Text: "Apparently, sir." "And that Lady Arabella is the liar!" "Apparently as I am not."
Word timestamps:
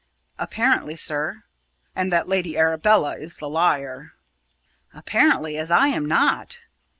"Apparently, 0.39 0.95
sir." 0.95 1.43
"And 1.95 2.11
that 2.11 2.27
Lady 2.27 2.57
Arabella 2.57 3.17
is 3.17 3.35
the 3.35 3.47
liar!" 3.47 4.13
"Apparently 4.95 5.59
as 5.59 5.69
I 5.69 5.89
am 5.89 6.07
not." 6.07 6.59